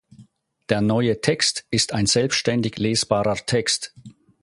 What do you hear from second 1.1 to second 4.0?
Text ist ein selbständig lesbarer Text.